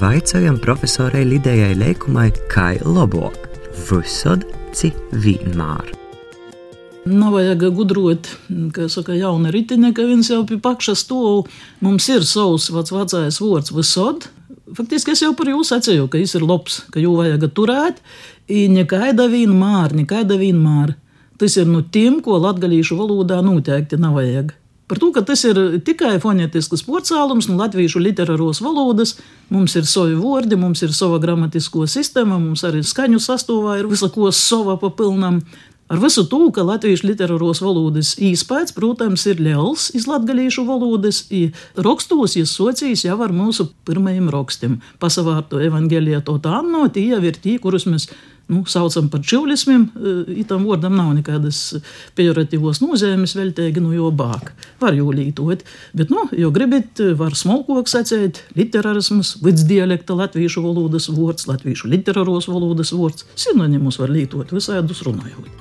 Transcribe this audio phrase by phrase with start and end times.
[0.00, 3.34] Vaicājam profesorai Lidijai Leikumai, kā labāk,
[3.84, 5.90] visad, cik vienmēr.
[7.04, 8.30] Nav vajag gudrot,
[8.72, 11.42] kā saka, jauna ritine, ka viens jau pie pakša stūra.
[11.84, 14.24] Mums ir savs vats vecais vārds visod.
[14.78, 18.00] Faktiski es jau par jūsu sacīju, ka viņš ir labs, ka jū vajag turēt.
[18.48, 20.94] I nekaida vienmēr, nekaida vienmēr.
[21.36, 24.56] Tas ir no tiem, ko latgalīšu valodā noteikti nav vajag.
[24.90, 29.12] Par to, ka tas ir tikai fonetisks porcēlums no latviešu literāros valodas,
[29.54, 34.32] mums ir savi vārdi, mums ir sava gramatisko sistēma, mums arī skaņu sastāvā ir visako
[34.34, 35.44] sava papilnam.
[35.90, 41.24] Ar visu to, ka latviešu literāros valodas īspējas, protams, ir liels iz latgalīšu valodas,
[41.74, 44.76] rakstos iesocījis jau ar mūsu pirmajiem rakstiem.
[45.02, 48.06] Pasavārto evaņģēlijā to tā no, tie jau ir tie, kurus mēs
[48.50, 49.88] nu, saucam par čivlismiem.
[50.38, 51.58] Itam vārdam nav nekādas
[52.14, 54.52] pejoratīvos nozīmes, veltīgi, nu, jo bāk.
[54.78, 61.48] Var jau lītot, bet, nu, jo gribat, var smalkok sacēt, literārisms, vidsdialekta latviešu valodas vārds,
[61.50, 65.59] latviešu literāros valodas vārds, sinonimus var lītot visādus runājot.